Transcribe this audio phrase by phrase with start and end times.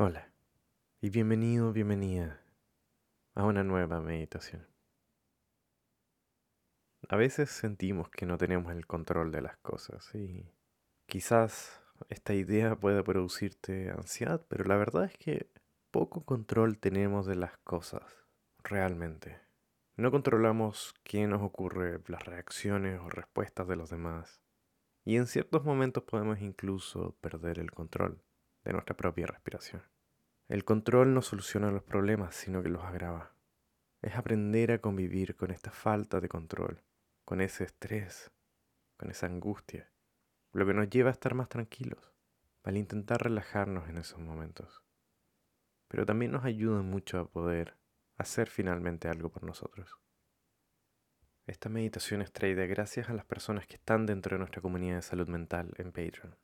[0.00, 0.32] Hola
[1.00, 2.40] y bienvenido, bienvenida
[3.34, 4.64] a una nueva meditación.
[7.08, 10.54] A veces sentimos que no tenemos el control de las cosas y
[11.06, 15.50] quizás esta idea pueda producirte ansiedad, pero la verdad es que
[15.90, 18.04] poco control tenemos de las cosas,
[18.62, 19.40] realmente.
[19.96, 24.40] No controlamos qué nos ocurre, las reacciones o respuestas de los demás.
[25.04, 28.22] Y en ciertos momentos podemos incluso perder el control
[28.68, 29.82] de nuestra propia respiración.
[30.46, 33.32] El control no soluciona los problemas, sino que los agrava.
[34.02, 36.84] Es aprender a convivir con esta falta de control,
[37.24, 38.30] con ese estrés,
[38.98, 39.90] con esa angustia,
[40.52, 42.12] lo que nos lleva a estar más tranquilos,
[42.62, 44.82] al intentar relajarnos en esos momentos.
[45.88, 47.74] Pero también nos ayuda mucho a poder
[48.18, 49.98] hacer finalmente algo por nosotros.
[51.46, 55.02] Esta meditación es traída gracias a las personas que están dentro de nuestra comunidad de
[55.02, 56.36] salud mental en Patreon.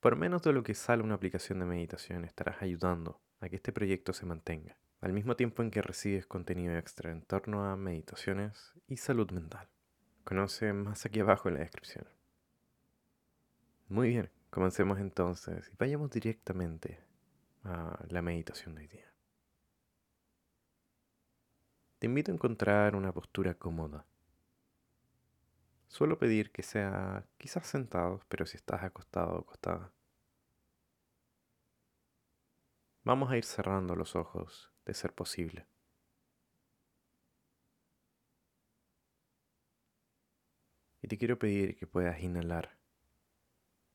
[0.00, 3.72] Por menos de lo que sale una aplicación de meditación, estarás ayudando a que este
[3.72, 8.74] proyecto se mantenga, al mismo tiempo en que recibes contenido extra en torno a meditaciones
[8.86, 9.68] y salud mental.
[10.22, 12.06] Conoce más aquí abajo en la descripción.
[13.88, 17.00] Muy bien, comencemos entonces y vayamos directamente
[17.64, 19.12] a la meditación de hoy día.
[21.98, 24.06] Te invito a encontrar una postura cómoda.
[25.88, 29.90] Suelo pedir que sea quizás sentado, pero si estás acostado o acostada,
[33.08, 35.66] Vamos a ir cerrando los ojos, de ser posible.
[41.00, 42.78] Y te quiero pedir que puedas inhalar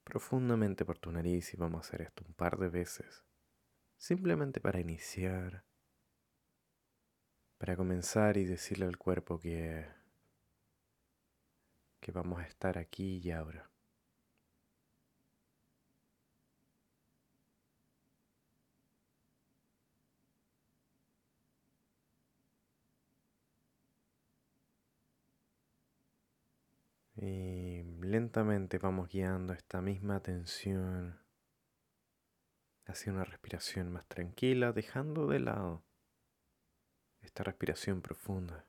[0.03, 3.23] profundamente por tu nariz y vamos a hacer esto un par de veces,
[3.97, 5.63] simplemente para iniciar,
[7.59, 9.91] para comenzar y decirle al cuerpo que,
[11.99, 13.72] que vamos a estar aquí y ahora.
[27.15, 31.19] Y lentamente vamos guiando esta misma atención
[32.85, 35.83] hacia una respiración más tranquila, dejando de lado
[37.21, 38.67] esta respiración profunda.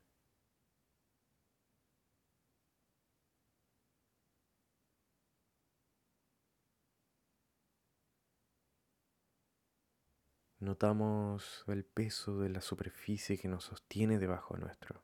[10.59, 15.03] Notamos el peso de la superficie que nos sostiene debajo nuestro.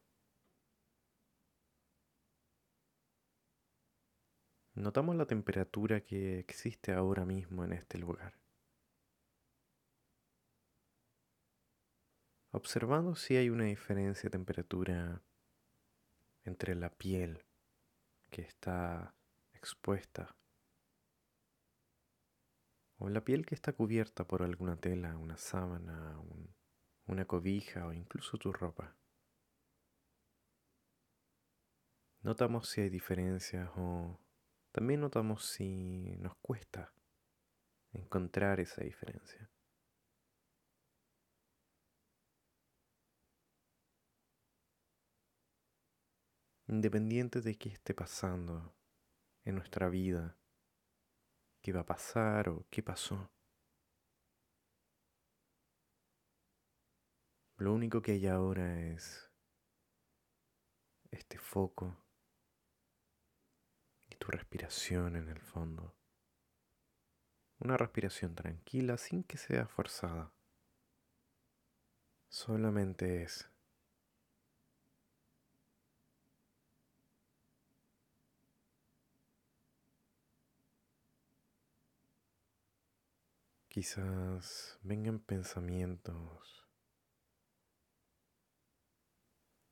[4.74, 8.40] Notamos la temperatura que existe ahora mismo en este lugar.
[12.52, 15.22] Observando si hay una diferencia de temperatura
[16.44, 17.44] entre la piel
[18.30, 19.14] que está
[19.54, 20.36] expuesta
[22.98, 26.18] o la piel que está cubierta por alguna tela, una sábana,
[27.08, 28.96] una cobija o incluso tu ropa.
[32.22, 34.20] Notamos si hay diferencias o
[34.72, 36.94] también notamos si nos cuesta
[37.94, 39.50] encontrar esa diferencia.
[46.68, 48.74] Independiente de qué esté pasando
[49.44, 50.38] en nuestra vida,
[51.62, 53.30] qué va a pasar o qué pasó.
[57.58, 59.30] Lo único que hay ahora es
[61.12, 61.98] este foco
[64.22, 65.96] tu respiración en el fondo.
[67.58, 70.32] Una respiración tranquila sin que sea forzada.
[72.30, 73.50] Solamente es.
[83.70, 86.71] Quizás vengan pensamientos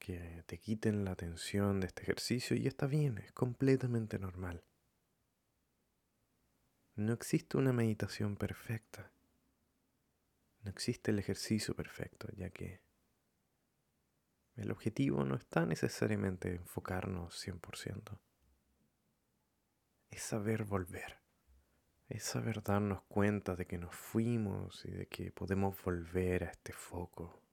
[0.10, 4.64] que te quiten la atención de este ejercicio y está bien, es completamente normal.
[6.96, 9.12] No existe una meditación perfecta.
[10.64, 12.82] No existe el ejercicio perfecto, ya que
[14.56, 18.20] el objetivo no está necesariamente enfocarnos 100%.
[20.10, 21.20] Es saber volver.
[22.08, 26.74] Es saber darnos cuenta de que nos fuimos y de que podemos volver a este
[26.74, 27.44] foco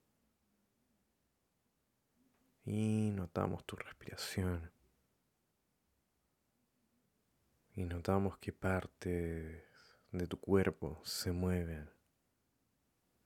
[2.67, 4.73] y notamos tu respiración.
[7.75, 9.63] Y notamos que partes
[10.11, 11.89] de tu cuerpo se mueven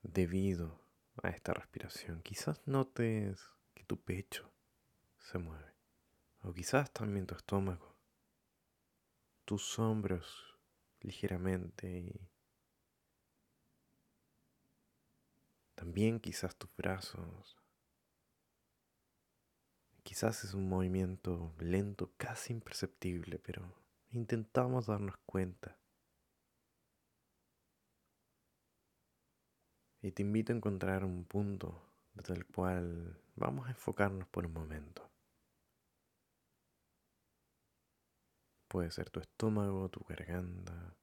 [0.02, 0.84] debido
[1.22, 2.20] a esta respiración.
[2.22, 4.52] Quizás notes que tu pecho
[5.18, 5.72] se mueve.
[6.42, 7.96] O quizás también tu estómago.
[9.46, 10.58] Tus hombros
[11.00, 12.28] ligeramente y
[15.74, 17.59] también quizás tus brazos.
[20.02, 23.62] Quizás es un movimiento lento, casi imperceptible, pero
[24.12, 25.76] intentamos darnos cuenta.
[30.02, 31.80] Y te invito a encontrar un punto
[32.14, 35.10] desde el cual vamos a enfocarnos por un momento.
[38.68, 40.96] Puede ser tu estómago, tu garganta,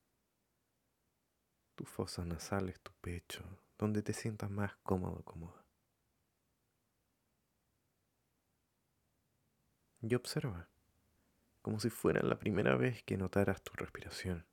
[1.76, 3.44] tus fosas nasales, tu pecho,
[3.78, 5.67] donde te sientas más cómodo, cómoda.
[10.02, 10.68] Y observa,
[11.62, 14.46] como si fuera la primera vez que notaras tu respiración.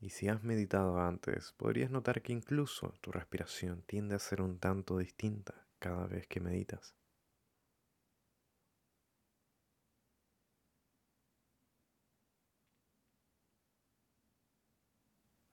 [0.00, 4.58] Y si has meditado antes, podrías notar que incluso tu respiración tiende a ser un
[4.58, 6.94] tanto distinta cada vez que meditas.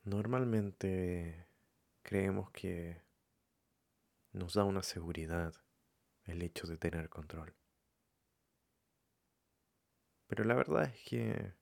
[0.04, 1.41] Normalmente
[2.12, 3.02] creemos que
[4.34, 5.54] nos da una seguridad
[6.26, 7.56] el hecho de tener control.
[10.28, 11.56] Pero la verdad es que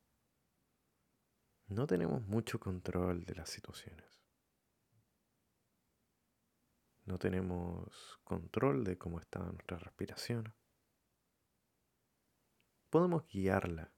[1.68, 4.24] no tenemos mucho control de las situaciones.
[7.06, 10.56] No tenemos control de cómo está nuestra respiración.
[12.90, 13.94] Podemos guiarla,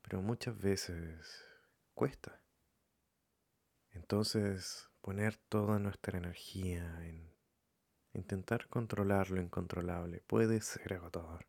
[0.00, 1.44] pero muchas veces
[1.92, 2.45] cuesta.
[3.96, 7.34] Entonces, poner toda nuestra energía en
[8.12, 11.48] intentar controlar lo incontrolable puede ser agotador.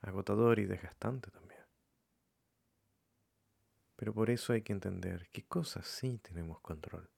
[0.00, 1.60] Agotador y desgastante también.
[3.96, 7.10] Pero por eso hay que entender qué cosas sí tenemos control.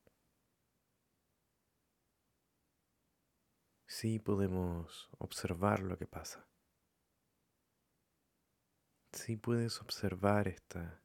[3.87, 6.49] Sí podemos observar lo que pasa.
[9.13, 11.03] Sí puedes observar esta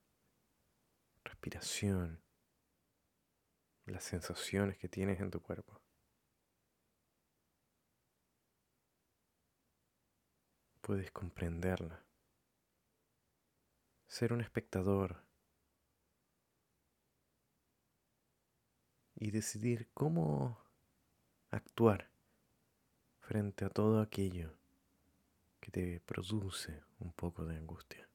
[1.46, 2.20] respiración,
[3.86, 5.80] las sensaciones que tienes en tu cuerpo.
[10.82, 12.04] Puedes comprenderla.
[14.08, 15.24] Ser un espectador
[19.14, 20.60] y decidir cómo
[21.52, 22.10] actuar
[23.20, 24.58] frente a todo aquello
[25.60, 28.10] que te produce un poco de angustia.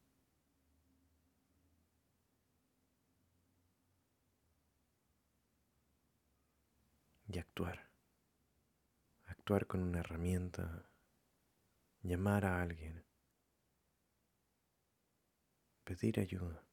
[7.32, 7.88] Y actuar.
[9.26, 10.90] Actuar con una herramienta,
[12.02, 13.04] llamar a alguien,
[15.84, 16.64] pedir ayuda.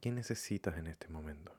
[0.00, 1.58] ¿Qué necesitas en este momento?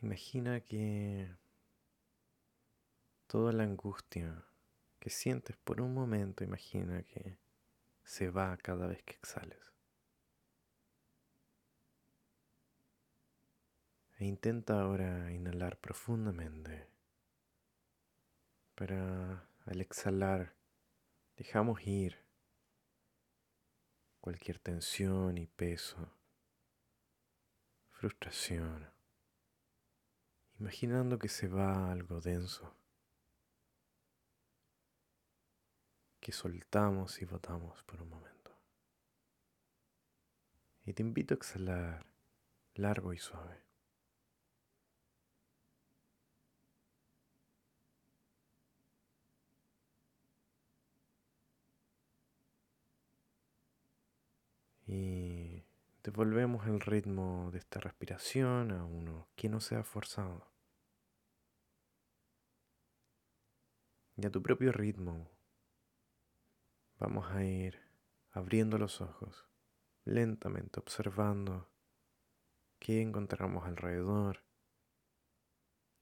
[0.00, 1.34] Imagina que
[3.26, 4.44] toda la angustia
[5.04, 7.36] que sientes por un momento, imagina que
[8.04, 9.60] se va cada vez que exhales.
[14.16, 16.88] E intenta ahora inhalar profundamente.
[18.74, 20.54] Para al exhalar
[21.36, 22.24] dejamos ir
[24.20, 26.16] cualquier tensión y peso,
[27.90, 28.90] frustración,
[30.58, 32.74] imaginando que se va algo denso.
[36.24, 38.58] Que soltamos y botamos por un momento.
[40.86, 42.06] Y te invito a exhalar
[42.76, 43.62] largo y suave.
[54.86, 55.62] Y
[56.02, 60.50] devolvemos el ritmo de esta respiración a uno que no sea forzado.
[64.16, 65.33] Y a tu propio ritmo
[66.98, 67.80] Vamos a ir
[68.30, 69.46] abriendo los ojos,
[70.04, 71.68] lentamente observando
[72.78, 74.44] qué encontramos alrededor.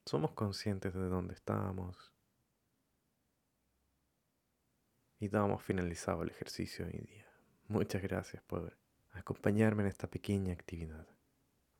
[0.05, 2.13] Somos conscientes de dónde estamos.
[5.19, 7.27] Y damos finalizado el ejercicio hoy día.
[7.67, 8.77] Muchas gracias por
[9.13, 11.07] acompañarme en esta pequeña actividad.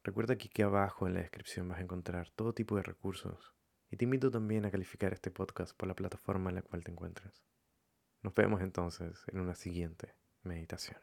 [0.03, 3.53] Recuerda que aquí abajo en la descripción vas a encontrar todo tipo de recursos
[3.91, 6.91] y te invito también a calificar este podcast por la plataforma en la cual te
[6.91, 7.52] encuentras.
[8.23, 10.97] Nos vemos entonces en una siguiente meditación.